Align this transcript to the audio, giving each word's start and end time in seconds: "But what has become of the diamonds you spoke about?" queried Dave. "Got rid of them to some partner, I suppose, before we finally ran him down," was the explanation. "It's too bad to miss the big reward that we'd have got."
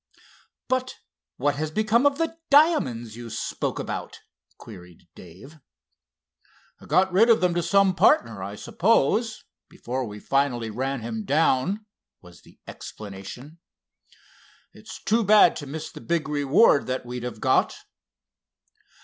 "But 0.67 0.95
what 1.37 1.57
has 1.57 1.69
become 1.69 2.07
of 2.07 2.17
the 2.17 2.35
diamonds 2.49 3.15
you 3.15 3.29
spoke 3.29 3.77
about?" 3.77 4.21
queried 4.57 5.07
Dave. 5.13 5.59
"Got 6.87 7.11
rid 7.13 7.29
of 7.29 7.39
them 7.39 7.53
to 7.53 7.61
some 7.61 7.93
partner, 7.93 8.41
I 8.41 8.55
suppose, 8.55 9.43
before 9.69 10.07
we 10.07 10.19
finally 10.19 10.71
ran 10.71 11.01
him 11.01 11.23
down," 11.23 11.85
was 12.19 12.41
the 12.41 12.59
explanation. 12.65 13.59
"It's 14.73 14.99
too 15.03 15.23
bad 15.23 15.55
to 15.57 15.67
miss 15.67 15.91
the 15.91 16.01
big 16.01 16.27
reward 16.27 16.87
that 16.87 17.05
we'd 17.05 17.21
have 17.21 17.39
got." 17.39 17.75